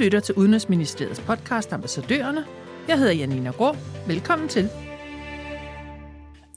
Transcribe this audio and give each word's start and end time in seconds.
lytter 0.00 0.20
til 0.20 0.34
Udenrigsministeriets 0.34 1.20
podcast 1.20 1.72
Ambassadørerne. 1.72 2.44
Jeg 2.88 2.98
hedder 2.98 3.12
Janina 3.12 3.50
Grå. 3.50 3.76
Velkommen 4.06 4.48
til. 4.48 4.68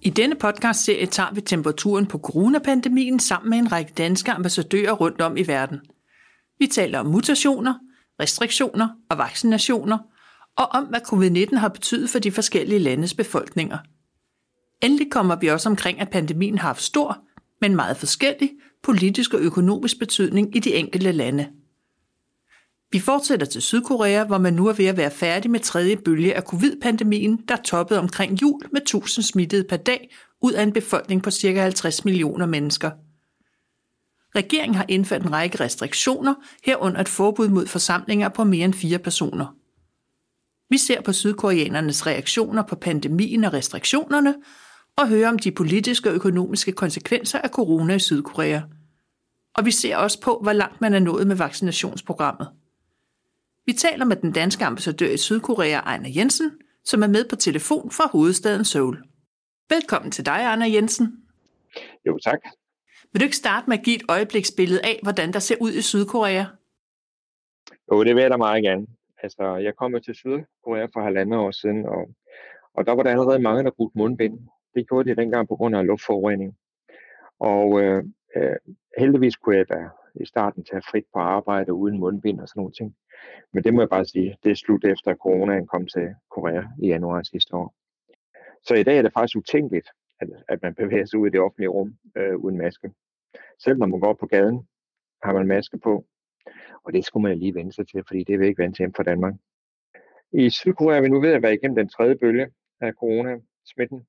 I 0.01 0.09
denne 0.09 0.35
podcastserie 0.35 1.05
tager 1.05 1.33
vi 1.33 1.41
temperaturen 1.41 2.05
på 2.05 2.17
coronapandemien 2.17 3.19
sammen 3.19 3.49
med 3.49 3.57
en 3.57 3.71
række 3.71 3.93
danske 3.97 4.31
ambassadører 4.31 4.91
rundt 4.91 5.21
om 5.21 5.37
i 5.37 5.47
verden. 5.47 5.79
Vi 6.59 6.67
taler 6.67 6.99
om 6.99 7.05
mutationer, 7.05 7.73
restriktioner 8.19 8.87
og 9.09 9.17
vaccinationer, 9.17 9.97
og 10.57 10.67
om 10.71 10.83
hvad 10.83 10.99
covid-19 11.13 11.57
har 11.57 11.69
betydet 11.69 12.09
for 12.09 12.19
de 12.19 12.31
forskellige 12.31 12.79
landes 12.79 13.13
befolkninger. 13.13 13.77
Endelig 14.81 15.11
kommer 15.11 15.35
vi 15.35 15.47
også 15.47 15.69
omkring, 15.69 15.99
at 15.99 16.09
pandemien 16.09 16.57
har 16.57 16.67
haft 16.67 16.81
stor, 16.81 17.17
men 17.61 17.75
meget 17.75 17.97
forskellig 17.97 18.51
politisk 18.83 19.33
og 19.33 19.39
økonomisk 19.39 19.99
betydning 19.99 20.55
i 20.55 20.59
de 20.59 20.73
enkelte 20.73 21.11
lande. 21.11 21.47
Vi 22.93 22.99
fortsætter 22.99 23.45
til 23.45 23.61
Sydkorea, 23.61 24.23
hvor 24.23 24.37
man 24.37 24.53
nu 24.53 24.67
er 24.67 24.73
ved 24.73 24.85
at 24.85 24.97
være 24.97 25.11
færdig 25.11 25.51
med 25.51 25.59
tredje 25.59 25.95
bølge 25.95 26.35
af 26.35 26.43
covid-pandemien, 26.43 27.37
der 27.47 27.55
toppede 27.55 27.99
omkring 27.99 28.41
jul 28.41 28.61
med 28.71 28.81
1000 28.81 29.23
smittede 29.23 29.63
per 29.63 29.77
dag 29.77 30.15
ud 30.41 30.51
af 30.51 30.63
en 30.63 30.73
befolkning 30.73 31.23
på 31.23 31.31
ca. 31.31 31.61
50 31.61 32.05
millioner 32.05 32.45
mennesker. 32.45 32.91
Regeringen 34.35 34.75
har 34.75 34.85
indført 34.89 35.21
en 35.21 35.31
række 35.31 35.59
restriktioner, 35.59 36.33
herunder 36.63 37.01
et 37.01 37.09
forbud 37.09 37.49
mod 37.49 37.67
forsamlinger 37.67 38.29
på 38.29 38.43
mere 38.43 38.65
end 38.65 38.73
fire 38.73 38.99
personer. 38.99 39.55
Vi 40.69 40.77
ser 40.77 41.01
på 41.01 41.13
sydkoreanernes 41.13 42.07
reaktioner 42.07 42.63
på 42.63 42.75
pandemien 42.75 43.43
og 43.43 43.53
restriktionerne, 43.53 44.35
og 44.97 45.07
hører 45.07 45.29
om 45.29 45.39
de 45.39 45.51
politiske 45.51 46.09
og 46.09 46.15
økonomiske 46.15 46.71
konsekvenser 46.71 47.39
af 47.39 47.49
corona 47.49 47.95
i 47.95 47.99
Sydkorea. 47.99 48.61
Og 49.57 49.65
vi 49.65 49.71
ser 49.71 49.97
også 49.97 50.21
på, 50.21 50.39
hvor 50.43 50.53
langt 50.53 50.81
man 50.81 50.93
er 50.93 50.99
nået 50.99 51.27
med 51.27 51.35
vaccinationsprogrammet. 51.35 52.47
Vi 53.65 53.73
taler 53.73 54.05
med 54.05 54.15
den 54.15 54.31
danske 54.31 54.65
ambassadør 54.65 55.09
i 55.09 55.17
Sydkorea, 55.17 55.79
Ejner 55.79 56.09
Jensen, 56.17 56.51
som 56.83 57.03
er 57.03 57.07
med 57.07 57.29
på 57.29 57.35
telefon 57.35 57.91
fra 57.91 58.09
hovedstaden 58.11 58.65
Seoul. 58.65 59.03
Velkommen 59.69 60.11
til 60.11 60.25
dig, 60.25 60.39
Ejner 60.41 60.65
Jensen. 60.65 61.25
Jo, 62.05 62.17
tak. 62.17 62.39
Vil 63.11 63.19
du 63.19 63.23
ikke 63.23 63.35
starte 63.35 63.69
med 63.69 63.77
at 63.77 63.83
give 63.83 63.95
et 63.95 64.05
øjebliksbillede 64.09 64.81
af, 64.83 64.99
hvordan 65.03 65.33
der 65.33 65.39
ser 65.39 65.55
ud 65.61 65.71
i 65.71 65.81
Sydkorea? 65.81 66.45
Jo, 67.91 68.03
det 68.03 68.15
vil 68.15 68.21
jeg 68.21 68.31
da 68.31 68.37
meget 68.37 68.63
gerne. 68.63 68.87
Altså, 69.23 69.55
jeg 69.55 69.75
kom 69.75 69.93
jo 69.93 69.99
til 69.99 70.15
Sydkorea 70.15 70.87
for 70.93 71.01
halvandet 71.01 71.39
år 71.39 71.51
siden, 71.51 71.85
og, 71.85 72.09
og 72.73 72.85
der 72.85 72.91
var 72.91 73.03
der 73.03 73.11
allerede 73.11 73.39
mange, 73.39 73.63
der 73.63 73.71
brugte 73.71 73.97
mundbind. 73.97 74.39
Det 74.75 74.87
gjorde 74.87 75.09
de 75.09 75.15
dengang 75.15 75.47
på 75.47 75.55
grund 75.55 75.75
af 75.75 75.87
luftforurening. 75.87 76.57
Og 77.39 77.81
øh, 77.81 78.03
øh, 78.35 78.55
heldigvis 78.97 79.35
kunne 79.35 79.57
jeg 79.57 79.69
da 79.69 79.89
i 80.21 80.25
starten 80.25 80.63
tage 80.63 80.81
frit 80.81 81.05
på 81.13 81.19
arbejde 81.19 81.73
uden 81.73 81.99
mundbind 81.99 82.39
og 82.39 82.47
sådan 82.47 82.59
nogle 82.59 82.73
ting. 82.73 82.95
Men 83.53 83.63
det 83.63 83.73
må 83.73 83.81
jeg 83.81 83.89
bare 83.89 84.05
sige, 84.05 84.37
det 84.43 84.51
er 84.51 84.55
slut 84.55 84.85
efter 84.85 85.15
coronaen 85.15 85.67
kom 85.67 85.87
til 85.87 86.15
Korea 86.29 86.63
i 86.81 86.87
januar 86.87 87.23
sidste 87.23 87.55
år. 87.55 87.75
Så 88.63 88.75
i 88.75 88.83
dag 88.83 88.97
er 88.97 89.01
det 89.01 89.13
faktisk 89.13 89.37
utænkeligt, 89.37 89.87
at, 90.19 90.29
at 90.47 90.61
man 90.61 90.75
bevæger 90.75 91.05
sig 91.05 91.19
ud 91.19 91.27
i 91.27 91.29
det 91.29 91.39
offentlige 91.39 91.69
rum 91.69 91.97
øh, 92.17 92.35
uden 92.35 92.57
maske. 92.57 92.91
Selv 93.59 93.77
når 93.77 93.85
man 93.85 93.99
går 93.99 94.13
på 94.13 94.27
gaden, 94.27 94.67
har 95.23 95.33
man 95.33 95.47
maske 95.47 95.77
på. 95.77 96.05
Og 96.83 96.93
det 96.93 97.05
skulle 97.05 97.23
man 97.29 97.37
lige 97.37 97.55
vende 97.55 97.73
sig 97.73 97.87
til, 97.87 98.03
fordi 98.07 98.23
det 98.23 98.33
er 98.33 98.39
vi 98.39 98.47
ikke 98.47 98.63
vant 98.63 98.75
til 98.75 98.93
fra 98.95 99.03
Danmark. 99.03 99.33
I 100.31 100.49
Sydkorea 100.49 100.97
er 100.97 101.01
vi 101.01 101.09
nu 101.09 101.21
ved 101.21 101.33
at 101.33 101.41
være 101.41 101.53
igennem 101.53 101.75
den 101.75 101.89
tredje 101.89 102.15
bølge 102.15 102.47
af 102.81 102.93
corona-smitten. 102.93 104.07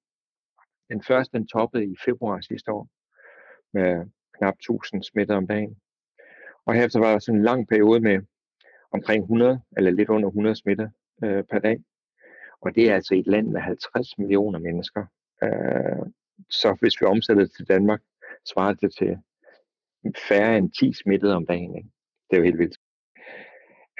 Den 0.88 1.02
første 1.02 1.38
den 1.38 1.46
toppede 1.46 1.84
i 1.84 1.96
februar 2.04 2.40
sidste 2.40 2.72
år 2.72 2.88
med 3.72 4.10
knap 4.38 4.54
1000 4.54 5.02
smittede 5.02 5.36
om 5.36 5.46
dagen. 5.46 5.76
Og 6.66 6.74
herefter 6.74 6.98
var 6.98 7.12
der 7.12 7.18
sådan 7.18 7.38
en 7.38 7.44
lang 7.44 7.68
periode 7.68 8.00
med 8.00 8.20
omkring 8.90 9.22
100 9.22 9.60
eller 9.76 9.90
lidt 9.90 10.08
under 10.08 10.28
100 10.28 10.56
smitter 10.56 10.88
øh, 11.24 11.44
per 11.44 11.58
dag. 11.58 11.78
Og 12.60 12.74
det 12.74 12.90
er 12.90 12.94
altså 12.94 13.14
et 13.14 13.26
land 13.26 13.48
med 13.48 13.60
50 13.60 14.18
millioner 14.18 14.58
mennesker. 14.58 15.06
Øh, 15.42 16.06
så 16.50 16.76
hvis 16.80 17.00
vi 17.00 17.06
omsætter 17.06 17.42
det 17.42 17.52
til 17.56 17.68
Danmark, 17.68 18.00
svarer 18.52 18.74
det 18.74 18.94
til 18.98 19.18
færre 20.28 20.58
end 20.58 20.72
10 20.72 20.92
smittede 20.92 21.34
om 21.34 21.46
dagen. 21.46 21.76
Ikke? 21.76 21.88
Det 22.30 22.36
er 22.36 22.40
jo 22.40 22.44
helt 22.44 22.58
vildt. 22.58 22.78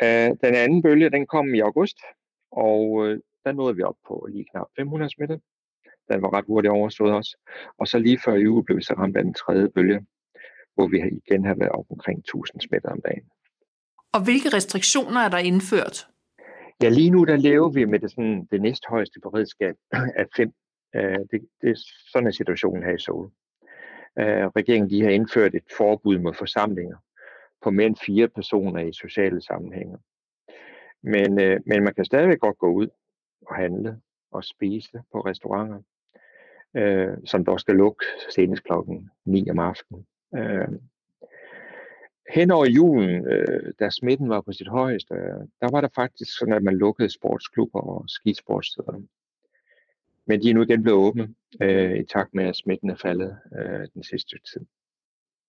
Øh, 0.02 0.30
den 0.44 0.54
anden 0.54 0.82
bølge, 0.82 1.10
den 1.10 1.26
kom 1.26 1.54
i 1.54 1.60
august, 1.60 1.98
og 2.50 3.06
øh, 3.06 3.20
der 3.44 3.52
nåede 3.52 3.76
vi 3.76 3.82
op 3.82 3.96
på 4.06 4.28
lige 4.30 4.46
knap 4.50 4.66
500 4.76 5.10
smittede. 5.10 5.40
Den 6.12 6.22
var 6.22 6.32
ret 6.32 6.44
hurtigt 6.46 6.72
overstået 6.72 7.14
også. 7.14 7.36
Og 7.78 7.88
så 7.88 7.98
lige 7.98 8.20
før 8.24 8.34
jul 8.34 8.64
blev 8.64 8.76
vi 8.76 8.82
så 8.82 8.94
ramt 8.94 9.16
af 9.16 9.24
den 9.24 9.34
tredje 9.34 9.68
bølge, 9.68 10.06
hvor 10.74 10.88
vi 10.88 11.20
igen 11.26 11.44
har 11.44 11.54
været 11.54 11.72
op 11.72 11.86
omkring 11.90 12.18
1000 12.18 12.60
smittede 12.60 12.92
om 12.92 13.00
dagen. 13.00 13.24
Og 14.12 14.24
hvilke 14.24 14.48
restriktioner 14.56 15.20
er 15.20 15.28
der 15.28 15.38
indført? 15.38 16.08
Ja, 16.82 16.88
lige 16.88 17.10
nu 17.10 17.24
der 17.24 17.36
lever 17.36 17.68
vi 17.68 17.84
med 17.84 17.98
det, 17.98 18.10
sådan, 18.10 18.48
det 18.50 18.62
næsthøjeste 18.62 19.20
beredskab 19.20 19.74
af 19.92 20.26
fem. 20.36 20.52
Uh, 20.96 21.02
det, 21.30 21.48
det 21.62 21.70
er 21.70 21.78
sådan 22.12 22.26
en 22.26 22.32
situation 22.32 22.82
her 22.82 22.94
i 22.94 22.98
Seoul. 22.98 23.26
Uh, 24.20 24.46
regeringen 24.58 24.90
de 24.90 25.02
har 25.02 25.10
indført 25.10 25.54
et 25.54 25.64
forbud 25.76 26.18
mod 26.18 26.34
forsamlinger 26.34 26.96
på 27.62 27.70
mere 27.70 27.86
end 27.86 27.96
fire 28.06 28.28
personer 28.28 28.80
i 28.80 28.92
sociale 28.92 29.42
sammenhænge. 29.42 29.96
Men, 31.02 31.30
uh, 31.32 31.56
men 31.66 31.84
man 31.84 31.94
kan 31.94 32.04
stadigvæk 32.04 32.40
godt 32.40 32.58
gå 32.58 32.72
ud 32.72 32.88
og 33.46 33.56
handle 33.56 34.00
og 34.30 34.44
spise 34.44 35.02
på 35.12 35.20
restauranter, 35.20 35.80
uh, 36.78 37.24
som 37.24 37.44
dog 37.44 37.60
skal 37.60 37.74
lukke 37.74 38.04
senest 38.30 38.64
klokken 38.64 39.10
9 39.24 39.50
om 39.50 39.58
aftenen. 39.58 40.06
Øh, 40.36 40.68
hen 42.34 42.50
over 42.50 42.66
julen, 42.66 43.26
øh, 43.26 43.72
da 43.80 43.90
smitten 43.90 44.28
var 44.28 44.40
på 44.40 44.52
sit 44.52 44.68
højeste, 44.68 45.14
der 45.60 45.70
var 45.70 45.80
der 45.80 45.88
faktisk 45.94 46.38
sådan, 46.38 46.54
at 46.54 46.62
man 46.62 46.76
lukkede 46.76 47.10
sportsklubber 47.10 47.80
og 47.80 48.04
skisportsteder. 48.08 49.02
Men 50.26 50.42
de 50.42 50.50
er 50.50 50.54
nu 50.54 50.62
igen 50.62 50.82
blevet 50.82 50.98
åbne, 50.98 51.34
øh, 51.62 51.96
i 51.96 52.04
takt 52.04 52.34
med, 52.34 52.44
at 52.44 52.56
smitten 52.56 52.90
er 52.90 52.96
faldet 52.96 53.36
øh, 53.58 53.88
den 53.94 54.02
sidste 54.02 54.38
tid. 54.52 54.60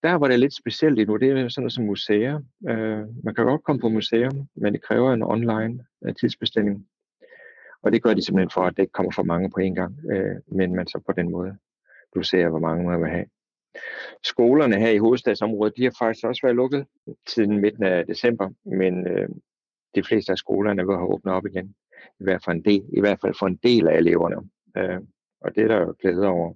Der 0.02 0.14
var 0.14 0.28
det 0.28 0.40
lidt 0.40 0.54
specielt 0.54 0.98
endnu, 0.98 1.16
det 1.16 1.30
er 1.30 1.48
sådan 1.48 1.62
noget 1.62 1.72
som 1.72 1.84
museer. 1.84 2.40
Øh, 2.68 3.24
man 3.24 3.34
kan 3.34 3.44
godt 3.44 3.64
komme 3.64 3.80
på 3.80 3.88
museum, 3.88 4.48
men 4.54 4.72
det 4.72 4.82
kræver 4.82 5.12
en 5.12 5.22
online 5.22 5.84
øh, 6.04 6.14
tidsbestilling. 6.14 6.86
Og 7.82 7.92
det 7.92 8.02
gør 8.02 8.14
de 8.14 8.24
simpelthen 8.24 8.50
for, 8.50 8.60
at 8.60 8.76
det 8.76 8.82
ikke 8.82 8.92
kommer 8.92 9.12
for 9.12 9.22
mange 9.22 9.50
på 9.50 9.60
en 9.60 9.74
gang, 9.74 9.98
øh, 10.12 10.36
men 10.46 10.74
man 10.74 10.86
så 10.86 11.02
på 11.06 11.12
den 11.12 11.30
måde 11.30 11.56
du 12.14 12.22
ser, 12.22 12.48
hvor 12.48 12.58
mange 12.58 12.84
man 12.84 13.00
vil 13.00 13.10
have. 13.10 13.26
Skolerne 14.24 14.78
her 14.78 14.90
i 14.90 14.98
hovedstadsområdet, 14.98 15.76
de 15.76 15.84
har 15.84 15.94
faktisk 15.98 16.26
også 16.26 16.42
været 16.42 16.56
lukket 16.56 16.86
siden 17.28 17.60
midten 17.60 17.84
af 17.84 18.06
december, 18.06 18.50
men 18.64 19.06
øh, 19.06 19.28
de 19.94 20.02
fleste 20.02 20.32
af 20.32 20.38
skolerne 20.38 20.86
vil 20.86 20.96
have 20.96 21.14
åbnet 21.14 21.34
op 21.34 21.46
igen. 21.46 21.74
I 22.20 22.24
hvert 22.24 22.44
fald 22.44 22.56
en 22.56 22.64
del, 22.64 22.84
i 22.92 23.00
hvert 23.00 23.20
fald 23.20 23.34
for 23.38 23.46
en 23.46 23.56
del 23.56 23.88
af 23.88 23.96
eleverne. 23.96 24.36
Øh, 24.76 25.00
og 25.40 25.54
det 25.54 25.62
er 25.62 25.68
der 25.68 25.80
jo 25.80 25.94
glæde 26.00 26.26
over. 26.26 26.54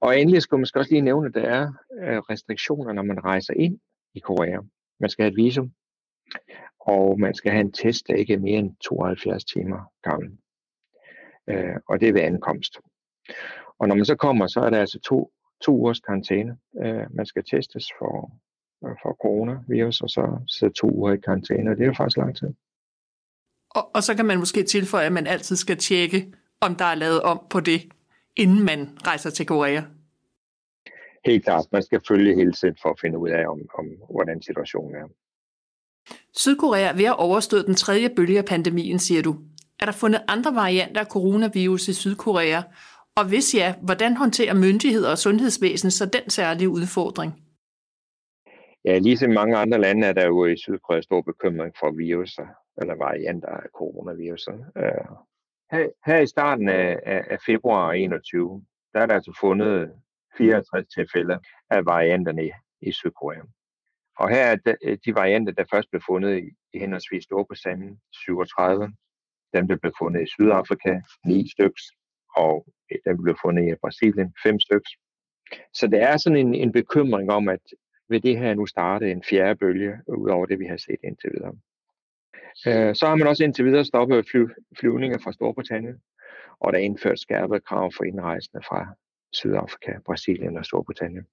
Og 0.00 0.20
endelig 0.20 0.42
skal 0.42 0.56
man 0.56 0.60
måske 0.60 0.78
også 0.78 0.90
lige 0.90 1.02
nævne, 1.02 1.26
at 1.28 1.34
der 1.34 1.42
er 1.42 1.72
øh, 2.02 2.18
restriktioner, 2.18 2.92
når 2.92 3.02
man 3.02 3.24
rejser 3.24 3.54
ind 3.54 3.78
i 4.14 4.20
Korea. 4.20 4.58
Man 5.00 5.10
skal 5.10 5.22
have 5.22 5.30
et 5.30 5.36
visum, 5.36 5.72
og 6.80 7.20
man 7.20 7.34
skal 7.34 7.52
have 7.52 7.60
en 7.60 7.72
test, 7.72 8.08
der 8.08 8.14
ikke 8.14 8.34
er 8.34 8.38
mere 8.38 8.58
end 8.58 8.76
72 8.80 9.44
timer 9.44 9.80
gammel. 10.02 10.38
Øh, 11.48 11.76
og 11.88 12.00
det 12.00 12.08
er 12.08 12.12
ved 12.12 12.20
ankomst. 12.20 12.78
Og 13.78 13.88
når 13.88 13.94
man 13.94 14.04
så 14.04 14.16
kommer, 14.16 14.46
så 14.46 14.60
er 14.60 14.70
der 14.70 14.80
altså 14.80 15.00
to 15.00 15.32
to 15.62 15.72
ugers 15.72 16.00
karantæne. 16.00 16.56
Øh, 16.84 17.04
man 17.10 17.26
skal 17.26 17.44
testes 17.44 17.86
for, 17.98 18.32
øh, 18.84 18.96
for 19.02 19.16
coronavirus, 19.22 20.00
og 20.00 20.10
så 20.10 20.38
sidde 20.46 20.72
to 20.72 20.90
uger 20.90 21.12
i 21.12 21.16
karantæne, 21.16 21.70
og 21.70 21.76
det 21.76 21.82
er 21.82 21.86
jo 21.86 21.94
faktisk 21.94 22.16
lang 22.16 22.36
tid. 22.36 22.48
Og, 23.70 23.90
og 23.94 24.02
så 24.02 24.14
kan 24.14 24.26
man 24.26 24.38
måske 24.38 24.62
tilføje, 24.62 25.06
at 25.06 25.12
man 25.12 25.26
altid 25.26 25.56
skal 25.56 25.76
tjekke, 25.76 26.32
om 26.60 26.76
der 26.76 26.84
er 26.84 26.94
lavet 26.94 27.22
om 27.22 27.46
på 27.50 27.60
det, 27.60 27.82
inden 28.36 28.64
man 28.64 28.98
rejser 29.06 29.30
til 29.30 29.46
Korea. 29.46 29.82
Helt 31.24 31.44
klart. 31.44 31.64
Man 31.72 31.82
skal 31.82 32.00
følge 32.08 32.34
hele 32.34 32.52
tiden 32.52 32.76
for 32.82 32.88
at 32.90 33.00
finde 33.00 33.18
ud 33.18 33.28
af, 33.28 33.46
om, 33.46 33.60
om 33.78 33.86
hvordan 34.10 34.42
situationen 34.42 34.94
er. 34.94 35.08
Sydkorea 36.36 36.88
er 36.88 36.96
ved 36.96 37.04
at 37.04 37.18
overstå 37.18 37.62
den 37.62 37.74
tredje 37.74 38.10
bølge 38.16 38.38
af 38.38 38.44
pandemien, 38.44 38.98
siger 38.98 39.22
du. 39.22 39.36
Er 39.80 39.84
der 39.84 39.92
fundet 39.92 40.22
andre 40.28 40.54
varianter 40.54 41.00
af 41.00 41.06
coronavirus 41.06 41.88
i 41.88 41.92
Sydkorea, 41.92 42.62
og 43.16 43.28
hvis 43.28 43.54
ja, 43.54 43.74
hvordan 43.82 44.16
håndterer 44.16 44.54
myndigheder 44.54 45.10
og 45.10 45.18
sundhedsvæsen 45.18 45.90
så 45.90 46.06
den 46.06 46.30
særlige 46.30 46.68
udfordring? 46.68 47.32
Ja, 48.84 48.98
ligesom 48.98 49.30
mange 49.30 49.56
andre 49.56 49.78
lande 49.80 50.06
er 50.06 50.12
der 50.12 50.26
jo 50.26 50.46
i 50.46 50.56
Sydkorea 50.56 51.00
stor 51.00 51.22
bekymring 51.22 51.74
for 51.80 51.90
viruser, 51.90 52.46
eller 52.80 52.94
varianter 52.94 53.48
af 53.48 53.68
coronaviruset. 53.74 54.54
Øh, 54.76 55.16
her, 55.72 55.88
her 56.06 56.18
i 56.20 56.26
starten 56.26 56.68
af, 56.68 57.00
af 57.06 57.38
februar 57.46 57.92
21, 57.92 58.64
der 58.92 59.00
er 59.00 59.06
der 59.06 59.14
altså 59.14 59.36
fundet 59.40 59.92
64 60.38 60.86
tilfælde 60.94 61.38
af 61.70 61.86
varianterne 61.86 62.46
i, 62.46 62.50
i 62.80 62.92
Sydkorea. 62.92 63.42
Og 64.18 64.28
her 64.28 64.44
er 64.44 64.56
de, 64.56 64.96
de 65.06 65.14
varianter, 65.14 65.52
der 65.52 65.64
først 65.70 65.90
blev 65.90 66.02
fundet 66.08 66.38
i, 66.38 66.44
i 66.74 66.78
henholdsvis 66.78 67.24
Storbritannien, 67.24 68.00
37, 68.12 68.92
dem 69.54 69.68
der 69.68 69.76
blev 69.76 69.92
fundet 69.98 70.22
i 70.22 70.26
Sydafrika, 70.26 71.00
9 71.26 71.48
styks, 71.48 71.82
og 72.36 72.66
øh, 72.92 72.98
den 73.06 73.22
blev 73.22 73.36
fundet 73.44 73.72
i 73.72 73.74
Brasilien, 73.80 74.34
fem 74.42 74.60
stykker. 74.60 74.90
Så 75.74 75.86
det 75.86 76.02
er 76.02 76.16
sådan 76.16 76.38
en, 76.38 76.54
en 76.54 76.72
bekymring 76.72 77.30
om, 77.30 77.48
at 77.48 77.60
vil 78.08 78.22
det 78.22 78.38
her 78.38 78.54
nu 78.54 78.66
starte 78.66 79.10
en 79.10 79.22
fjerde 79.30 79.58
bølge, 79.58 79.98
ud 80.06 80.30
over 80.30 80.46
det, 80.46 80.58
vi 80.58 80.66
har 80.66 80.76
set 80.76 81.00
indtil 81.04 81.30
videre. 81.34 81.54
Øh, 82.66 82.94
så 82.94 83.06
har 83.06 83.14
man 83.14 83.26
også 83.26 83.44
indtil 83.44 83.64
videre 83.64 83.84
stoppet 83.84 84.28
fly, 84.30 84.40
flyvninger 84.78 85.18
fra 85.18 85.32
Storbritannien, 85.32 85.96
og 86.60 86.72
der 86.72 86.78
er 86.78 86.82
indført 86.82 87.20
skærpet 87.20 87.64
krav 87.64 87.92
for 87.96 88.04
indrejsende 88.04 88.62
fra 88.68 88.94
Sydafrika, 89.32 89.92
Brasilien 90.06 90.56
og 90.56 90.64
Storbritannien. 90.64 91.26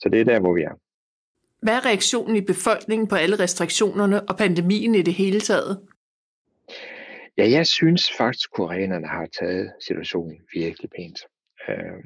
Så 0.00 0.08
det 0.08 0.20
er 0.20 0.24
der, 0.24 0.40
hvor 0.40 0.54
vi 0.54 0.62
er. 0.62 0.74
Hvad 1.62 1.74
er 1.74 1.86
reaktionen 1.86 2.36
i 2.36 2.40
befolkningen 2.40 3.08
på 3.08 3.14
alle 3.14 3.36
restriktionerne 3.38 4.28
og 4.28 4.36
pandemien 4.36 4.94
i 4.94 5.02
det 5.02 5.14
hele 5.14 5.40
taget? 5.40 5.88
Ja, 7.38 7.50
jeg 7.50 7.66
synes 7.66 8.12
faktisk, 8.18 8.48
at 8.48 8.56
koreanerne 8.56 9.06
har 9.06 9.26
taget 9.26 9.72
situationen 9.80 10.40
virkelig 10.54 10.90
pænt. 10.96 11.18
Øh, 11.68 12.04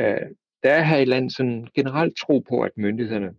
øh, 0.00 0.30
der 0.62 0.70
er 0.70 0.82
her 0.82 0.96
i 0.96 1.04
landet 1.04 1.32
sådan 1.32 1.68
generelt 1.74 2.16
tro 2.16 2.38
på, 2.38 2.60
at 2.60 2.70
myndighederne 2.76 3.34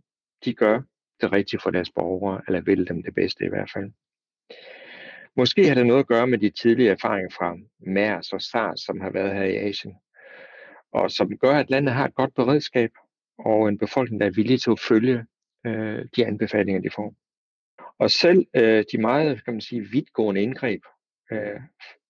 de 0.45 0.53
gør 0.53 0.81
det 1.21 1.31
rigtige 1.31 1.59
for 1.59 1.71
deres 1.71 1.91
borgere, 1.91 2.41
eller 2.47 2.61
vil 2.61 2.87
dem 2.87 3.03
det 3.03 3.15
bedste 3.15 3.45
i 3.45 3.49
hvert 3.49 3.71
fald. 3.73 3.91
Måske 5.35 5.67
har 5.67 5.75
det 5.75 5.85
noget 5.85 5.99
at 5.99 6.07
gøre 6.07 6.27
med 6.27 6.37
de 6.37 6.49
tidlige 6.49 6.89
erfaringer 6.89 7.29
fra 7.29 7.57
MERS 7.79 8.33
og 8.33 8.41
SARS, 8.41 8.79
som 8.79 9.01
har 9.01 9.09
været 9.09 9.33
her 9.33 9.43
i 9.43 9.55
Asien, 9.55 9.95
og 10.91 11.11
som 11.11 11.37
gør, 11.37 11.53
at 11.53 11.69
landet 11.69 11.93
har 11.93 12.05
et 12.05 12.15
godt 12.15 12.35
beredskab 12.35 12.91
og 13.39 13.69
en 13.69 13.77
befolkning, 13.77 14.21
der 14.21 14.27
er 14.27 14.31
villig 14.31 14.61
til 14.61 14.71
at 14.71 14.79
følge 14.79 15.25
øh, 15.65 16.05
de 16.15 16.25
anbefalinger, 16.25 16.81
de 16.81 16.89
får. 16.95 17.13
Og 17.99 18.11
selv 18.11 18.45
øh, 18.55 18.83
de 18.91 18.97
meget 18.97 19.45
kan 19.45 19.53
man 19.53 19.61
sige, 19.61 19.81
vidtgående 19.81 20.41
indgreb, 20.41 20.81
øh, 21.31 21.59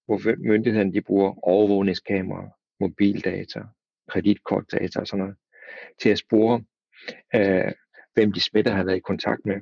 hvor 0.05 0.35
myndighederne 0.37 0.93
de 0.93 1.01
bruger 1.01 1.47
overvågningskameraer, 1.47 2.49
mobildata, 2.79 3.61
kreditkortdata 4.09 4.99
og 4.99 5.07
sådan 5.07 5.19
noget, 5.23 5.35
til 6.01 6.09
at 6.09 6.17
spore, 6.17 6.63
øh, 7.35 7.71
hvem 8.13 8.33
de 8.33 8.41
smitter 8.41 8.71
har 8.71 8.83
været 8.83 8.97
i 8.97 9.07
kontakt 9.11 9.45
med, 9.45 9.55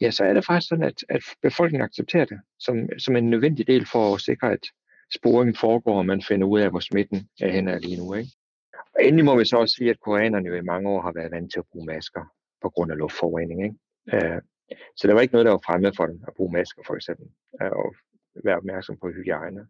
ja, 0.00 0.10
så 0.10 0.24
er 0.24 0.34
det 0.34 0.46
faktisk 0.46 0.68
sådan, 0.68 0.84
at, 0.84 1.04
at 1.08 1.22
befolkningen 1.42 1.84
accepterer 1.84 2.24
det 2.24 2.40
som, 2.58 2.76
som 2.98 3.16
en 3.16 3.30
nødvendig 3.30 3.66
del 3.66 3.86
for 3.86 4.14
at 4.14 4.20
sikre, 4.20 4.52
at 4.52 4.66
sporingen 5.14 5.56
foregår, 5.56 5.98
og 5.98 6.06
man 6.06 6.22
finder 6.22 6.46
ud 6.46 6.60
af, 6.60 6.70
hvor 6.70 6.80
smitten 6.80 7.28
er 7.40 7.48
hen 7.48 7.80
lige 7.80 7.96
nu. 7.96 8.14
Ikke? 8.14 8.30
Og 8.94 9.04
endelig 9.04 9.24
må 9.24 9.38
vi 9.38 9.44
så 9.44 9.56
også 9.56 9.74
sige, 9.74 9.90
at 9.90 10.00
koreanerne 10.00 10.48
jo 10.48 10.54
i 10.54 10.60
mange 10.60 10.88
år 10.88 11.02
har 11.02 11.12
været 11.12 11.30
vant 11.32 11.52
til 11.52 11.58
at 11.58 11.66
bruge 11.72 11.86
masker 11.86 12.24
på 12.62 12.70
grund 12.70 12.92
af 12.92 12.98
luftforurening. 12.98 13.64
Ikke? 13.64 14.26
Øh, 14.26 14.40
så 14.96 15.08
der 15.08 15.14
var 15.14 15.20
ikke 15.20 15.34
noget, 15.34 15.46
der 15.46 15.52
var 15.52 15.66
fremmed 15.66 15.92
for 15.96 16.06
dem 16.06 16.20
at 16.28 16.34
bruge 16.36 16.52
masker 16.52 16.82
for 16.86 16.94
eksempel, 16.94 17.26
øh, 17.62 17.70
og 17.70 17.94
være 18.44 18.56
opmærksom 18.56 18.96
på 19.00 19.08
hygiejne. 19.08 19.66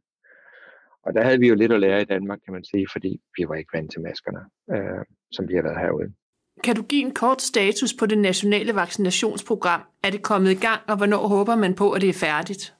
Og 1.02 1.14
der 1.14 1.22
havde 1.24 1.38
vi 1.38 1.48
jo 1.48 1.54
lidt 1.54 1.72
at 1.72 1.80
lære 1.80 2.02
i 2.02 2.04
Danmark, 2.04 2.38
kan 2.44 2.52
man 2.52 2.64
sige, 2.64 2.86
fordi 2.92 3.20
vi 3.36 3.48
var 3.48 3.54
ikke 3.54 3.76
vant 3.76 3.90
til 3.90 4.00
maskerne, 4.00 4.42
øh, 4.74 5.04
som 5.32 5.48
vi 5.48 5.54
har 5.54 5.62
været 5.62 5.78
herude. 5.78 6.12
Kan 6.64 6.76
du 6.76 6.82
give 6.82 7.02
en 7.02 7.14
kort 7.14 7.42
status 7.42 7.94
på 7.98 8.06
det 8.06 8.18
nationale 8.18 8.74
vaccinationsprogram? 8.74 9.82
Er 10.04 10.10
det 10.10 10.22
kommet 10.22 10.50
i 10.50 10.60
gang, 10.66 10.80
og 10.88 10.96
hvornår 10.96 11.26
håber 11.28 11.56
man 11.56 11.74
på, 11.74 11.92
at 11.92 12.00
det 12.00 12.08
er 12.08 12.24
færdigt? 12.26 12.74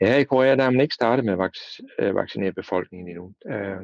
Ja, 0.00 0.16
i 0.16 0.24
Korea 0.24 0.54
der 0.56 0.62
har 0.62 0.70
man 0.70 0.80
ikke 0.80 0.94
startet 0.94 1.24
med 1.24 1.32
at 1.32 1.58
øh, 1.98 2.14
vaccinere 2.14 2.52
befolkningen 2.52 3.08
endnu. 3.08 3.32
Øh, 3.50 3.80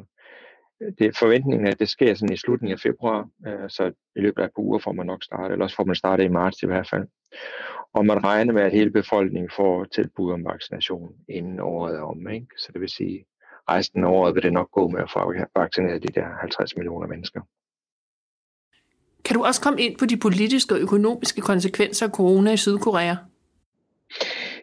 det 0.99 1.07
er 1.07 1.13
forventningen, 1.19 1.67
at 1.67 1.79
det 1.79 1.89
sker 1.89 2.15
sådan 2.15 2.33
i 2.33 2.37
slutningen 2.37 2.73
af 2.73 2.81
februar, 2.81 3.29
øh, 3.47 3.71
så 3.71 3.93
i 4.17 4.21
løbet 4.21 4.43
af 4.43 4.47
et 4.47 4.53
par 4.57 4.63
uger 4.63 4.79
får 4.79 4.93
man 4.93 5.07
nok 5.07 5.25
startet, 5.25 5.53
eller 5.53 5.65
også 5.65 5.77
får 5.77 5.85
man 5.85 5.95
startet 5.95 6.25
i 6.25 6.29
marts 6.29 6.63
i 6.63 6.67
hvert 6.67 6.89
fald. 6.91 7.07
Og 7.95 8.07
man 8.07 8.25
regner 8.25 8.53
med, 8.53 8.63
at 8.63 8.73
hele 8.73 8.91
befolkningen 8.91 9.51
får 9.57 9.85
tilbud 9.85 10.33
om 10.33 10.45
vaccination 10.45 11.15
inden 11.29 11.61
året 11.61 11.97
er 11.97 12.01
om. 12.01 12.29
Ikke? 12.29 12.47
Så 12.59 12.71
det 12.73 12.81
vil 12.81 12.89
sige, 12.89 13.25
resten 13.71 14.05
af 14.05 14.09
året 14.09 14.35
vil 14.35 14.43
det 14.43 14.53
nok 14.53 14.71
gå 14.71 14.89
med 14.89 15.01
at 15.01 15.11
få 15.11 15.35
vaccineret 15.57 16.03
de 16.03 16.09
der 16.09 16.27
50 16.41 16.77
millioner 16.77 17.07
mennesker. 17.07 17.41
Kan 19.25 19.37
du 19.37 19.45
også 19.45 19.61
komme 19.61 19.81
ind 19.83 19.99
på 19.99 20.07
de 20.07 20.17
politiske 20.17 20.75
og 20.75 20.81
økonomiske 20.81 21.41
konsekvenser 21.41 22.07
af 22.07 22.13
corona 22.13 22.53
i 22.53 22.57
Sydkorea? 22.57 23.17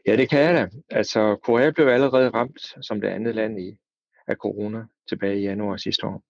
Ja, 0.08 0.16
det 0.16 0.30
kan 0.30 0.40
jeg 0.40 0.54
da. 0.54 0.68
Altså, 0.90 1.36
Korea 1.44 1.72
blev 1.72 1.88
allerede 1.88 2.30
ramt 2.30 2.62
som 2.82 3.02
det 3.02 3.08
andet 3.08 3.36
land 3.36 3.60
i 3.60 3.78
af 4.30 4.36
corona 4.36 4.86
tilbage 5.10 5.40
i 5.40 5.44
januar 5.44 5.78
sidste 5.78 6.08
år. 6.08 6.24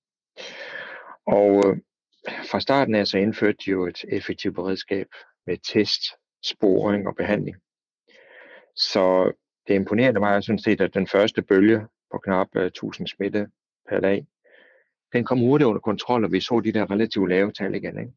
Og 1.25 1.63
øh, 1.67 1.77
fra 2.51 2.59
starten 2.59 2.95
af 2.95 3.07
så 3.07 3.17
indførte 3.17 3.57
de 3.65 3.71
jo 3.71 3.87
et 3.87 4.05
effektivt 4.11 4.55
beredskab 4.55 5.07
med 5.47 5.57
test, 5.73 6.01
sporing 6.45 7.07
og 7.07 7.15
behandling. 7.15 7.57
Så 8.75 9.31
det 9.67 9.73
imponerende 9.75 10.21
var 10.21 10.41
sådan 10.41 10.59
set, 10.59 10.81
at 10.81 10.93
den 10.93 11.07
første 11.07 11.41
bølge 11.41 11.87
på 12.11 12.17
knap 12.17 12.47
øh, 12.55 12.65
1000 12.65 13.07
smitte 13.07 13.47
per 13.89 13.99
dag, 13.99 14.27
den 15.13 15.23
kom 15.23 15.39
hurtigt 15.39 15.67
under 15.67 15.81
kontrol, 15.81 16.25
og 16.25 16.31
vi 16.31 16.39
så 16.39 16.59
de 16.59 16.71
der 16.71 16.91
relativt 16.91 17.29
lave 17.29 17.51
tal 17.51 17.75
igen. 17.75 17.99
Ikke? 17.99 18.13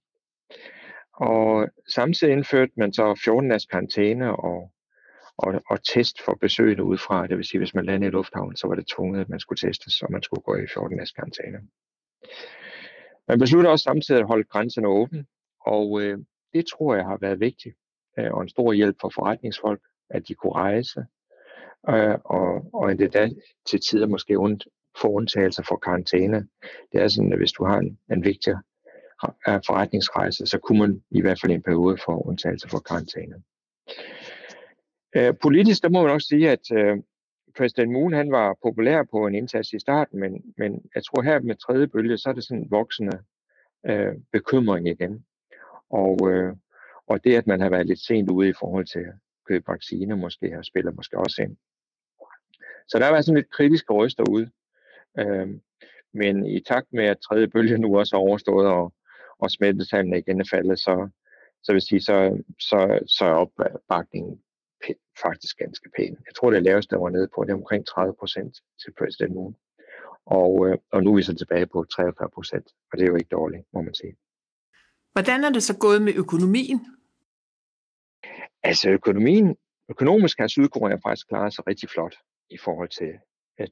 Og 1.13 1.69
samtidig 1.95 2.33
indførte 2.33 2.73
man 2.77 2.93
så 2.93 3.21
14 3.25 3.51
dages 3.51 3.67
karantæne 3.67 4.37
og, 4.37 4.72
og, 5.43 5.63
og 5.71 5.85
test 5.85 6.23
for 6.25 6.39
besøgende 6.41 6.85
udefra. 6.85 7.27
Det 7.27 7.37
vil 7.37 7.45
sige, 7.45 7.59
hvis 7.59 7.75
man 7.75 7.87
landede 7.87 8.09
i 8.09 8.13
lufthavnen, 8.13 8.57
så 8.57 8.67
var 8.67 8.75
det 8.75 8.87
tvunget, 8.87 9.21
at 9.21 9.29
man 9.29 9.41
skulle 9.41 9.59
testes, 9.59 10.03
og 10.03 10.13
man 10.13 10.23
skulle 10.23 10.43
gå 10.43 10.57
i 10.57 10.67
14 10.75 10.97
dages 10.97 11.13
karantæne. 11.13 11.61
Man 13.29 13.39
besluttede 13.39 13.73
også 13.73 13.83
samtidig 13.83 14.21
at 14.21 14.27
holde 14.27 14.45
grænserne 14.45 14.89
åbne, 14.89 15.25
og 15.61 16.03
øh, 16.03 16.19
det 16.53 16.65
tror 16.67 16.95
jeg 16.95 17.05
har 17.05 17.19
været 17.21 17.41
vigtigt 17.41 17.77
øh, 18.19 18.33
og 18.33 18.43
en 18.43 18.49
stor 18.49 18.73
hjælp 18.73 18.97
for 19.01 19.11
forretningsfolk, 19.15 19.81
at 20.11 20.29
de 20.29 20.35
kunne 20.35 20.53
rejse, 20.53 21.01
øh, 21.89 22.19
og, 22.25 22.75
og 22.75 22.91
endda 22.91 23.31
til 23.67 23.81
tider 23.81 24.07
måske 24.07 24.39
und, 24.39 24.61
få 25.01 25.09
undtagelser 25.09 25.63
for 25.69 25.77
karantæne. 25.77 26.49
Det 26.93 27.03
er 27.03 27.09
sådan, 27.09 27.33
at 27.33 27.39
hvis 27.39 27.53
du 27.53 27.65
har 27.65 27.79
en, 27.79 27.99
en 28.13 28.25
vigtig 28.25 28.55
forretningsrejse, 29.47 30.47
så 30.47 30.59
kunne 30.59 30.79
man 30.79 31.03
i 31.11 31.21
hvert 31.21 31.41
fald 31.41 31.53
en 31.53 31.63
periode 31.63 31.99
få 32.05 32.23
undtagelse 32.23 32.69
for 32.69 32.79
karantæne. 32.79 33.43
Øh, 35.17 35.35
politisk, 35.43 35.83
der 35.83 35.89
må 35.89 36.03
man 36.03 36.11
også 36.11 36.29
sige, 36.29 36.51
at 36.51 36.73
øh, 36.73 36.97
præsident 37.57 37.93
Moon 37.93 38.13
han 38.13 38.33
var 38.33 38.57
populær 38.63 39.03
på 39.11 39.27
en 39.27 39.35
indsats 39.35 39.73
i 39.73 39.79
starten, 39.79 40.21
men, 40.21 40.55
men 40.59 40.83
jeg 40.95 41.05
tror 41.05 41.23
her 41.23 41.41
med 41.41 41.55
tredje 41.55 41.87
bølge, 41.87 42.19
så 42.19 42.29
er 42.29 42.33
det 42.33 42.45
sådan 42.45 42.63
en 42.63 42.71
voksende 42.71 43.19
øh, 43.87 44.15
bekymring 44.33 44.89
igen. 44.89 45.25
Og, 45.91 46.31
øh, 46.31 46.57
og 47.07 47.25
det, 47.25 47.37
at 47.37 47.47
man 47.47 47.61
har 47.61 47.69
været 47.69 47.87
lidt 47.87 48.01
sent 48.01 48.31
ude 48.31 48.49
i 48.49 48.53
forhold 48.61 48.87
til 48.87 48.99
at 48.99 49.15
købe 49.49 49.65
vacciner, 49.69 50.17
måske 50.17 50.51
har 50.51 50.63
spiller 50.63 50.93
måske 50.93 51.19
også 51.19 51.43
ind. 51.43 51.57
Så 52.89 52.99
der 52.99 53.05
har 53.05 53.13
været 53.13 53.25
sådan 53.25 53.37
lidt 53.37 53.51
kritiske 53.51 53.93
røster 53.93 54.25
ude. 54.31 54.51
Øh, 55.19 55.49
men 56.15 56.47
i 56.47 56.61
takt 56.61 56.93
med, 56.93 57.05
at 57.05 57.19
tredje 57.19 57.49
bølge 57.49 57.79
nu 57.79 57.99
også 57.99 58.17
er 58.17 58.21
overstået, 58.21 58.67
og, 58.67 58.93
og 59.39 59.51
smittetallene 59.51 60.19
igen 60.19 60.41
er 60.41 60.49
faldet, 60.51 60.79
så, 60.79 61.09
så 61.63 61.73
vil 61.73 61.81
sige, 61.81 62.01
så, 62.01 62.43
så, 62.61 62.99
så 63.07 63.25
er 63.25 63.33
opbakningen 63.33 64.43
faktisk 65.23 65.59
ganske 65.59 65.91
pæn. 65.97 66.17
Jeg 66.27 66.35
tror, 66.37 66.51
det 66.51 66.63
laveste, 66.63 66.95
der 66.95 67.01
var 67.01 67.11
nede 67.11 67.29
på, 67.35 67.45
det 67.45 67.51
er 67.51 67.55
omkring 67.55 67.87
30 67.87 68.15
procent 68.19 68.55
til 68.83 68.93
præsident 68.99 69.35
Moon. 69.35 69.57
Og, 70.27 70.69
øh, 70.69 70.79
og 70.93 71.03
nu 71.03 71.13
er 71.13 71.17
vi 71.17 71.23
så 71.23 71.35
tilbage 71.35 71.67
på 71.67 71.85
43 71.85 72.29
procent, 72.35 72.67
og 72.93 72.99
det 72.99 73.05
er 73.05 73.11
jo 73.11 73.17
ikke 73.17 73.29
dårligt, 73.29 73.63
må 73.73 73.83
man 73.83 73.95
sige. 73.95 74.17
Hvordan 75.13 75.45
er 75.45 75.51
det 75.51 75.63
så 75.63 75.79
gået 75.79 76.03
med 76.03 76.15
økonomien? 76.15 76.81
Altså 78.63 78.91
økonomien, 78.91 79.57
økonomisk 79.89 80.39
har 80.39 80.47
Sydkorea 80.47 80.95
faktisk 80.95 81.29
klaret 81.29 81.55
sig 81.55 81.67
rigtig 81.67 81.89
flot 81.91 82.17
i 82.51 82.59
forhold 82.59 82.89
til, 82.89 83.13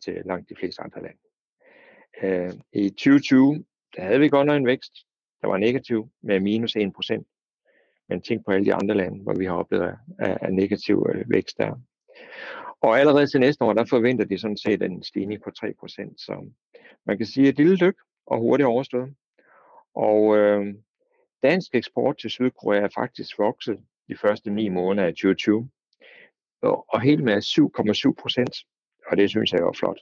til 0.05 0.15
langt 0.25 0.49
de 0.49 0.55
fleste 0.59 0.83
andre 0.83 1.03
lande. 1.03 1.21
Øh, 2.23 2.53
I 2.73 2.91
2020, 2.91 3.65
der 3.97 4.03
havde 4.03 4.21
vi 4.21 4.29
godt 4.29 4.47
nok 4.47 4.57
en 4.57 4.67
vækst, 4.67 4.93
der 5.41 5.49
var 5.49 5.57
negativ 5.57 6.11
med 6.23 6.41
minus 6.41 6.77
1 6.77 6.93
procent. 6.93 7.27
Men 8.11 8.23
tænk 8.23 8.45
på 8.45 8.53
alle 8.53 8.65
de 8.65 8.75
andre 8.75 8.95
lande, 8.95 9.23
hvor 9.23 9.35
vi 9.35 9.45
har 9.45 9.55
oplevet 9.55 9.95
af, 10.19 10.39
af 10.41 10.53
negativ 10.53 11.07
øh, 11.15 11.25
vækst 11.31 11.59
der. 11.59 11.75
Og 12.81 12.99
allerede 12.99 13.27
til 13.27 13.41
næste 13.41 13.65
år, 13.65 13.73
der 13.73 13.85
forventer 13.85 14.25
de 14.25 14.39
sådan 14.39 14.57
set 14.57 14.83
en 14.83 15.03
stigning 15.03 15.43
på 15.43 15.51
3%. 15.65 16.15
Så 16.17 16.51
man 17.07 17.17
kan 17.17 17.27
sige, 17.27 17.49
et 17.49 17.57
lille 17.57 17.77
dyk 17.77 17.97
og 18.27 18.39
hurtigt 18.39 18.67
overstået. 18.67 19.15
Og 19.95 20.37
øh, 20.37 20.75
dansk 21.43 21.75
eksport 21.75 22.19
til 22.19 22.31
Sydkorea 22.31 22.81
er 22.81 22.89
faktisk 22.95 23.39
vokset 23.39 23.79
de 24.09 24.17
første 24.17 24.51
ni 24.51 24.69
måneder 24.69 25.07
af 25.07 25.13
2020. 25.13 25.71
Og 26.63 27.01
helt 27.01 27.25
med 27.25 27.37
7,7%. 27.37 29.03
Og 29.07 29.17
det 29.17 29.31
synes 29.31 29.53
jeg 29.53 29.61
er 29.61 29.73
flot. 29.73 30.01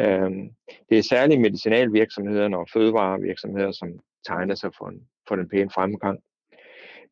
Øhm, 0.00 0.50
det 0.88 0.98
er 0.98 1.02
særligt 1.02 1.40
medicinalvirksomhederne 1.40 2.58
og 2.58 2.68
fødevarevirksomheder, 2.72 3.72
som 3.72 3.88
tegner 4.26 4.54
sig 4.54 4.70
for, 4.78 4.88
en, 4.88 5.08
for 5.28 5.36
den 5.36 5.48
pæne 5.48 5.70
fremgang. 5.70 6.20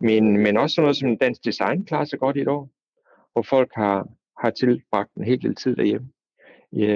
Men, 0.00 0.36
men 0.38 0.56
også 0.56 0.74
sådan 0.74 0.84
noget 0.84 0.96
som 0.96 1.18
dansk 1.18 1.44
design 1.44 1.84
klarer 1.84 2.04
sig 2.04 2.18
godt 2.18 2.36
i 2.36 2.40
et 2.40 2.48
år, 2.48 2.70
hvor 3.32 3.42
folk 3.42 3.70
har, 3.74 4.08
har 4.42 4.50
tilbragt 4.50 5.14
en 5.14 5.24
hel 5.24 5.42
del 5.42 5.54
tid 5.54 5.76
derhjemme 5.76 6.08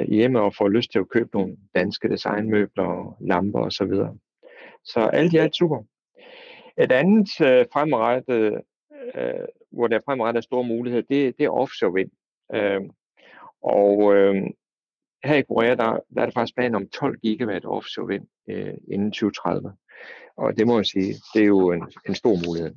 hjemme 0.09 0.41
og 0.41 0.55
får 0.55 0.69
lyst 0.69 0.93
til 0.93 0.99
at 0.99 1.09
købe 1.09 1.31
nogle 1.33 1.57
danske 1.75 2.09
designmøbler 2.09 2.85
og 2.85 3.17
lamper 3.21 3.61
osv. 3.61 3.71
Så, 3.71 3.85
videre. 3.85 4.17
så 4.85 5.01
alt 5.01 5.33
i 5.33 5.37
alt 5.37 5.57
super. 5.57 5.83
Et 6.79 6.93
andet 6.93 7.41
øh, 7.41 7.67
fremrettet, 7.73 8.61
øh, 9.15 9.47
hvor 9.71 9.87
der 9.87 10.01
er 10.07 10.41
store 10.41 10.65
muligheder, 10.65 11.03
det, 11.11 11.39
det 11.39 11.45
er 11.45 11.51
offshore 11.51 11.95
vind. 11.95 12.11
Øh, 12.55 12.81
og 13.63 14.15
øh, 14.15 14.35
her 15.25 15.35
i 15.35 15.43
Korea, 15.43 15.75
der, 15.75 16.01
der 16.15 16.21
er 16.21 16.25
der 16.25 16.31
faktisk 16.31 16.57
planer 16.57 16.79
om 16.79 16.89
12 16.89 17.19
gigawatt 17.19 17.65
offshore 17.65 18.09
vind 18.09 18.27
øh, 18.49 18.75
inden 18.93 19.13
2030. 19.13 19.73
Og 20.37 20.57
det 20.57 20.67
må 20.67 20.77
jeg 20.77 20.87
sige, 20.87 21.15
det 21.35 21.43
er 21.43 21.47
jo 21.47 21.73
en, 21.73 21.93
en 22.09 22.15
stor 22.15 22.47
mulighed. 22.47 22.75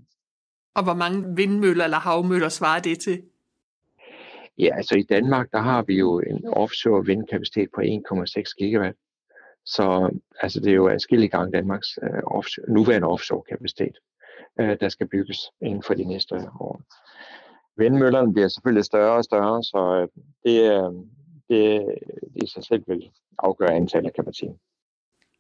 Og 0.76 0.84
hvor 0.84 0.94
mange 0.94 1.36
vindmøller 1.36 1.84
eller 1.84 1.98
havmøller 1.98 2.50
svarer 2.50 2.80
det 2.80 3.00
til? 3.00 3.22
Ja, 4.58 4.76
altså 4.76 4.96
i 4.96 5.04
Danmark, 5.04 5.52
der 5.52 5.60
har 5.60 5.82
vi 5.84 5.94
jo 5.94 6.20
en 6.20 6.48
offshore 6.48 7.06
vindkapacitet 7.06 7.70
på 7.76 7.82
1,6 7.82 8.54
gigawatt. 8.58 8.98
Så 9.66 10.10
altså, 10.42 10.60
det 10.60 10.70
er 10.70 10.76
jo 10.76 10.88
adskillige 10.90 11.30
gange 11.30 11.58
Danmarks 11.58 11.88
uh, 11.98 12.38
offshore, 12.38 12.70
nuværende 12.70 13.08
offshore 13.08 13.44
kapacitet, 13.50 13.96
uh, 14.62 14.74
der 14.82 14.90
skal 14.90 15.08
bygges 15.08 15.40
inden 15.62 15.84
for 15.84 15.94
de 15.94 16.04
næste 16.04 16.36
år. 16.60 16.82
Vindmøllerne 17.78 18.34
bliver 18.34 18.48
selvfølgelig 18.48 18.86
større 18.86 19.18
og 19.18 19.24
større, 19.24 19.64
så 19.64 20.02
uh, 20.02 20.24
det, 20.46 20.84
uh, 20.84 21.06
det, 21.50 21.86
det 22.34 22.44
i 22.44 22.48
sig 22.48 22.64
selv 22.64 22.84
vil 22.88 23.10
afgøre 23.40 23.74
antallet 23.74 24.10
af 24.10 24.16
kapaciteten. 24.16 24.60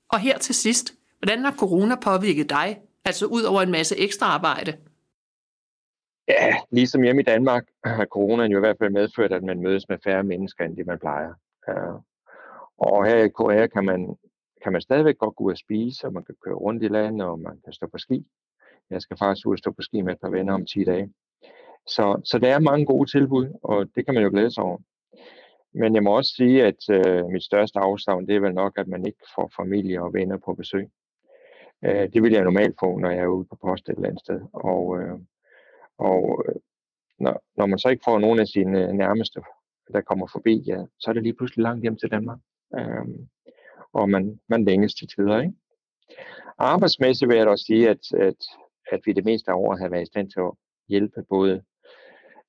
Og 0.09 0.19
her 0.19 0.37
til 0.37 0.55
sidst, 0.55 0.93
hvordan 1.19 1.43
har 1.45 1.55
corona 1.59 1.95
påvirket 1.95 2.49
dig, 2.49 2.81
altså 3.05 3.25
ud 3.25 3.43
over 3.43 3.61
en 3.61 3.71
masse 3.71 3.97
ekstra 3.97 4.25
arbejde? 4.25 4.77
Ja, 6.31 6.55
ligesom 6.71 7.01
hjemme 7.01 7.21
i 7.21 7.25
Danmark 7.25 7.65
har 7.85 8.05
corona 8.05 8.43
jo 8.45 8.57
i 8.57 8.59
hvert 8.59 8.77
fald 8.79 8.91
medført, 8.91 9.31
at 9.31 9.43
man 9.43 9.61
mødes 9.61 9.89
med 9.89 9.97
færre 10.03 10.23
mennesker, 10.23 10.65
end 10.65 10.77
det 10.77 10.85
man 10.85 10.99
plejer. 10.99 11.33
Ja. 11.67 11.73
Og 12.77 13.05
her 13.05 13.23
i 13.23 13.29
Korea 13.29 13.67
kan 13.67 13.85
man, 13.85 14.15
kan 14.63 14.71
man 14.71 14.81
stadigvæk 14.81 15.17
godt 15.17 15.35
gå 15.35 15.43
ud 15.43 15.51
og 15.51 15.57
spise, 15.57 16.07
og 16.07 16.13
man 16.13 16.23
kan 16.23 16.35
køre 16.43 16.55
rundt 16.55 16.83
i 16.83 16.87
landet, 16.87 17.27
og 17.27 17.39
man 17.39 17.59
kan 17.63 17.73
stå 17.73 17.87
på 17.87 17.97
ski. 17.97 18.25
Jeg 18.89 19.01
skal 19.01 19.17
faktisk 19.17 19.47
ud 19.47 19.53
og 19.53 19.57
stå 19.57 19.71
på 19.71 19.81
ski 19.81 20.01
med 20.01 20.13
et 20.13 20.21
par 20.21 20.29
venner 20.29 20.53
om 20.53 20.65
10 20.65 20.83
dage. 20.83 21.13
Så, 21.87 22.21
så 22.23 22.39
der 22.39 22.55
er 22.55 22.59
mange 22.59 22.85
gode 22.85 23.11
tilbud, 23.11 23.59
og 23.63 23.89
det 23.95 24.05
kan 24.05 24.13
man 24.13 24.23
jo 24.23 24.29
glæde 24.29 24.51
sig 24.53 24.63
over. 24.63 24.77
Men 25.73 25.95
jeg 25.95 26.03
må 26.03 26.17
også 26.17 26.33
sige, 26.35 26.65
at 26.65 26.89
øh, 26.89 27.25
mit 27.25 27.43
største 27.43 27.79
afsavn, 27.79 28.27
det 28.27 28.35
er 28.35 28.39
vel 28.39 28.53
nok, 28.53 28.73
at 28.77 28.87
man 28.87 29.05
ikke 29.05 29.23
får 29.35 29.51
familie 29.55 30.01
og 30.01 30.13
venner 30.13 30.37
på 30.37 30.53
besøg. 30.53 30.89
Øh, 31.85 32.13
det 32.13 32.23
vil 32.23 32.31
jeg 32.31 32.43
normalt 32.43 32.75
få, 32.79 32.97
når 32.97 33.09
jeg 33.09 33.19
er 33.19 33.27
ude 33.27 33.45
på 33.45 33.55
post 33.55 33.89
et 33.89 33.95
eller 33.95 34.09
andet 34.09 34.23
sted. 34.25 34.41
Og, 34.53 34.99
øh, 34.99 35.19
og 36.09 36.45
øh, 36.47 36.55
når, 37.19 37.43
når 37.57 37.65
man 37.65 37.79
så 37.79 37.89
ikke 37.89 38.03
får 38.05 38.19
nogen 38.19 38.39
af 38.39 38.47
sine 38.47 38.87
øh, 38.87 38.93
nærmeste, 38.93 39.41
der 39.93 40.01
kommer 40.01 40.27
forbi, 40.27 40.63
ja, 40.67 40.79
så 40.99 41.05
er 41.09 41.13
det 41.13 41.23
lige 41.23 41.33
pludselig 41.33 41.63
langt 41.63 41.81
hjem 41.81 41.97
til 41.97 42.11
Danmark. 42.11 42.39
Øh, 42.79 43.05
og 43.93 44.09
man, 44.09 44.39
man 44.49 44.65
længes 44.65 44.93
til 44.95 45.07
tider. 45.07 45.41
Ikke? 45.41 45.53
Arbejdsmæssigt 46.57 47.29
vil 47.29 47.37
jeg 47.37 47.45
dog 47.45 47.59
sige, 47.59 47.89
at, 47.89 48.03
at, 48.13 48.39
at 48.91 48.99
vi 49.05 49.13
det 49.13 49.25
meste 49.25 49.51
af 49.51 49.55
året 49.55 49.79
har 49.79 49.89
været 49.89 50.01
i 50.01 50.11
stand 50.13 50.31
til 50.31 50.39
at 50.39 50.53
hjælpe 50.87 51.23
både 51.29 51.63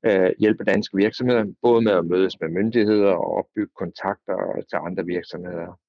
øh, 0.06 0.32
hjælpe 0.38 0.64
danske 0.64 0.96
virksomheder, 0.96 1.44
både 1.62 1.82
med 1.82 1.92
at 1.92 2.06
mødes 2.06 2.40
med 2.40 2.48
myndigheder 2.48 3.12
og 3.12 3.34
opbygge 3.38 3.72
kontakter 3.76 4.62
til 4.70 4.76
andre 4.76 5.04
virksomheder. 5.04 5.80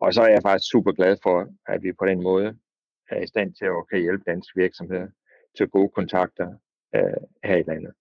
Og 0.00 0.14
så 0.14 0.22
er 0.22 0.28
jeg 0.28 0.42
faktisk 0.42 0.70
super 0.70 0.92
glad 0.92 1.16
for, 1.22 1.48
at 1.66 1.82
vi 1.82 1.92
på 1.92 2.06
den 2.06 2.22
måde 2.22 2.58
er 3.10 3.20
i 3.22 3.26
stand 3.26 3.54
til 3.54 3.64
at 3.64 3.88
kan 3.90 4.00
hjælpe 4.00 4.24
danske 4.26 4.60
virksomheder 4.60 5.08
til 5.56 5.68
gode 5.68 5.88
kontakter 5.88 6.54
øh, 6.94 7.02
her 7.44 7.56
i 7.56 7.62
landet. 7.66 7.92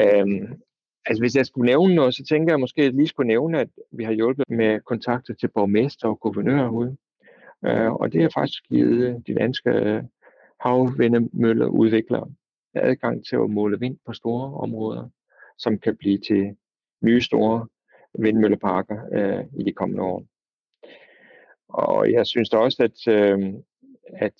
Øhm, 0.00 0.62
altså 1.06 1.22
hvis 1.22 1.36
jeg 1.36 1.46
skulle 1.46 1.66
nævne 1.66 1.94
noget, 1.94 2.14
så 2.14 2.24
tænker 2.24 2.52
jeg 2.52 2.60
måske 2.60 2.90
lige 2.90 3.08
skulle 3.08 3.28
nævne, 3.28 3.60
at 3.60 3.68
vi 3.92 4.04
har 4.04 4.12
hjulpet 4.12 4.44
med 4.48 4.80
kontakter 4.80 5.34
til 5.34 5.48
borgmester 5.48 6.08
og 6.08 6.20
guvernører 6.20 6.62
herude. 6.62 6.96
Øh, 7.64 7.92
og 7.92 8.12
det 8.12 8.22
har 8.22 8.30
faktisk 8.34 8.64
givet 8.68 9.26
de 9.26 9.34
danske 9.34 9.70
øh, 9.70 10.02
havvindemølleudviklere 10.60 12.30
adgang 12.74 13.26
til 13.26 13.36
at 13.36 13.50
måle 13.50 13.80
vind 13.80 13.98
på 14.06 14.12
store 14.12 14.54
områder, 14.54 15.08
som 15.58 15.78
kan 15.78 15.96
blive 15.96 16.18
til 16.18 16.56
nye 17.00 17.20
store 17.20 17.66
vindmølleparker 18.18 18.98
øh, 19.12 19.44
i 19.60 19.62
de 19.62 19.72
kommende 19.72 20.02
år. 20.02 20.24
Og 21.68 22.12
jeg 22.12 22.26
synes 22.26 22.48
da 22.48 22.56
også, 22.56 22.82
at, 22.82 23.14
øh, 23.14 23.54
at 24.12 24.34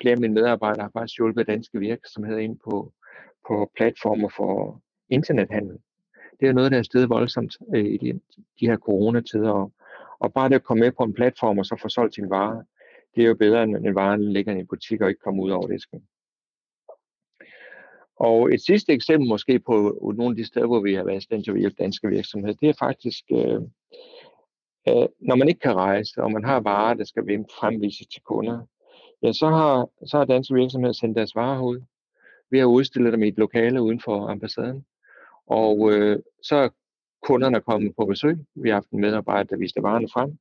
flere 0.00 0.14
af 0.14 0.20
mine 0.20 0.34
medarbejdere 0.34 0.82
har 0.82 0.90
faktisk 0.92 1.18
hjulpet 1.18 1.46
danske 1.46 1.78
virksomheder 1.78 2.38
ind 2.38 2.58
på, 2.64 2.92
på 3.48 3.70
platformer 3.76 4.28
for 4.36 4.82
internethandel. 5.10 5.78
Det 6.40 6.48
er 6.48 6.52
noget, 6.52 6.72
der 6.72 6.78
er 6.78 6.82
stedet 6.82 7.08
voldsomt 7.08 7.56
øh, 7.74 7.84
i 7.84 7.96
de, 7.96 8.20
de 8.60 8.66
her 8.66 8.76
coronatider. 8.76 9.50
Og, 9.50 9.72
og 10.18 10.32
bare 10.32 10.48
det 10.48 10.54
at 10.54 10.64
komme 10.64 10.80
med 10.80 10.92
på 10.92 11.02
en 11.02 11.14
platform 11.14 11.58
og 11.58 11.66
så 11.66 11.76
få 11.82 11.88
solgt 11.88 12.14
sin 12.14 12.30
vare, 12.30 12.64
det 13.14 13.22
er 13.22 13.28
jo 13.28 13.34
bedre 13.34 13.62
end 13.62 13.76
en 13.76 13.94
vare, 13.94 14.20
ligger 14.20 14.52
i 14.52 14.58
en 14.58 14.66
butik 14.66 15.00
og 15.00 15.08
ikke 15.08 15.20
kommer 15.20 15.44
ud 15.44 15.50
over 15.50 15.68
disken. 15.68 16.02
Og 18.16 18.54
et 18.54 18.60
sidste 18.60 18.92
eksempel 18.92 19.28
måske 19.28 19.58
på 19.58 19.74
nogle 20.16 20.32
af 20.32 20.36
de 20.36 20.44
steder, 20.44 20.66
hvor 20.66 20.80
vi 20.80 20.94
har 20.94 21.04
været 21.04 21.22
i 21.22 21.24
stand 21.24 21.44
til 21.44 21.50
at 21.50 21.58
hjælpe 21.58 21.82
danske 21.82 22.08
virksomheder, 22.08 22.54
det 22.60 22.68
er 22.68 22.74
faktisk, 22.78 23.24
øh, 23.30 23.60
øh, 24.88 25.08
når 25.20 25.34
man 25.34 25.48
ikke 25.48 25.60
kan 25.60 25.74
rejse, 25.74 26.22
og 26.22 26.32
man 26.32 26.44
har 26.44 26.60
varer, 26.60 26.94
der 26.94 27.04
skal 27.04 27.22
fremvises 27.60 28.06
til 28.06 28.22
kunder, 28.22 28.66
ja, 29.22 29.32
så 29.32 29.48
har, 29.48 29.88
så 30.06 30.18
har 30.18 30.24
danske 30.24 30.54
virksomheder 30.54 30.92
sendt 30.92 31.16
deres 31.16 31.34
varer 31.34 31.62
ud. 31.62 31.80
Vi 32.50 32.58
har 32.58 32.66
udstillet 32.66 33.12
dem 33.12 33.22
i 33.22 33.28
et 33.28 33.38
lokale 33.38 33.82
uden 33.82 34.00
for 34.00 34.28
ambassaden. 34.28 34.84
Og 35.46 35.92
øh, 35.92 36.22
så 36.42 36.56
er 36.56 36.68
kunderne 37.22 37.60
kommet 37.60 37.96
på 37.96 38.04
besøg. 38.04 38.38
Vi 38.54 38.68
har 38.68 38.76
haft 38.76 38.90
en 38.90 39.00
medarbejder, 39.00 39.44
der 39.44 39.56
viste 39.56 39.82
varerne 39.82 40.08
frem. 40.12 40.38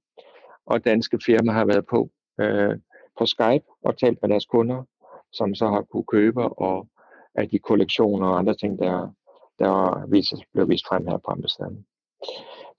Og 0.65 0.85
danske 0.85 1.19
firmaer 1.25 1.55
har 1.55 1.65
været 1.65 1.85
på 1.85 2.09
øh, 2.41 2.77
på 3.17 3.25
Skype 3.25 3.65
og 3.83 3.97
talt 3.97 4.19
med 4.21 4.29
deres 4.29 4.45
kunder, 4.45 4.83
som 5.31 5.55
så 5.55 5.67
har 5.67 5.81
kunne 5.81 6.03
købe 6.03 6.43
og 6.43 6.87
af 7.35 7.49
de 7.49 7.59
kollektioner 7.59 8.27
og 8.27 8.37
andre 8.39 8.55
ting, 8.55 8.79
der, 8.79 9.13
der 9.59 10.05
viser, 10.07 10.37
bliver 10.53 10.65
vist 10.65 10.87
frem 10.87 11.07
her 11.07 11.17
på 11.17 11.31
ambassaden. 11.31 11.85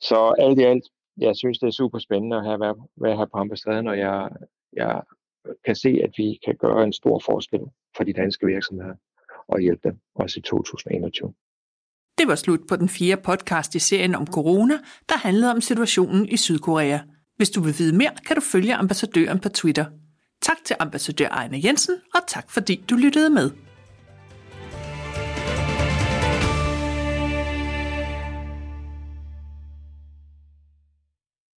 Så 0.01 0.35
alt 0.39 0.59
i 0.59 0.63
alt, 0.63 0.85
jeg 1.17 1.37
synes, 1.37 1.59
det 1.59 1.67
er 1.67 1.71
super 1.71 1.99
spændende 1.99 2.37
at 2.37 2.45
have, 2.45 2.61
være, 2.61 2.77
være 2.97 3.17
her 3.17 3.27
på 3.27 3.39
ambassaden, 3.39 3.89
og 3.89 3.99
jeg, 3.99 4.31
jeg 4.73 5.03
kan 5.65 5.77
se, 5.77 5.89
at 6.05 6.11
vi 6.17 6.39
kan 6.45 6.57
gøre 6.57 6.85
en 6.85 6.93
stor 6.93 7.23
forskel 7.27 7.61
for 7.97 8.05
de 8.05 8.13
danske 8.13 8.47
virksomheder 8.47 8.95
og 9.49 9.61
hjælpe 9.61 9.89
dem 9.89 9.99
også 10.15 10.41
i 10.41 10.43
2021. 10.43 11.35
Det 12.19 12.29
var 12.29 12.35
slut 12.35 12.61
på 12.69 12.77
den 12.77 12.89
fjerde 12.89 13.23
podcast 13.23 13.75
i 13.75 13.79
serien 13.79 14.15
om 14.15 14.27
corona, 14.27 14.75
der 15.09 15.19
handlede 15.19 15.51
om 15.51 15.61
situationen 15.61 16.29
i 16.29 16.37
Sydkorea. 16.37 16.99
Hvis 17.37 17.51
du 17.51 17.61
vil 17.61 17.75
vide 17.79 17.97
mere, 17.97 18.11
kan 18.27 18.37
du 18.37 18.43
følge 18.43 18.75
ambassadøren 18.75 19.39
på 19.41 19.49
Twitter. 19.49 19.85
Tak 20.43 20.57
til 20.65 20.77
ambassadør 20.79 21.29
Ejne 21.29 21.61
Jensen, 21.65 21.95
og 22.15 22.21
tak 22.29 22.51
fordi 22.51 22.85
du 22.91 22.97
lyttede 22.97 23.31
med. 23.31 23.68